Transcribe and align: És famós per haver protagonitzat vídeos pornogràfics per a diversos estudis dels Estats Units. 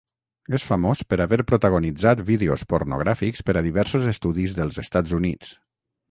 És 0.57 0.63
famós 0.67 1.01
per 1.13 1.17
haver 1.25 1.37
protagonitzat 1.51 2.23
vídeos 2.29 2.63
pornogràfics 2.71 3.45
per 3.49 3.55
a 3.61 3.63
diversos 3.67 4.07
estudis 4.13 4.55
dels 4.61 4.81
Estats 4.85 5.15
Units. 5.19 5.53